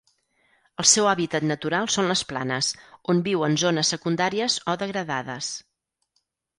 El 0.83 0.87
seu 0.91 1.09
hàbitat 1.09 1.45
natural 1.49 1.91
són 1.97 2.09
les 2.13 2.25
planes, 2.31 2.71
on 3.15 3.23
viu 3.31 3.47
en 3.51 3.61
zones 3.67 3.95
secundàries 3.97 4.61
o 4.75 4.79
degradades. 4.87 5.57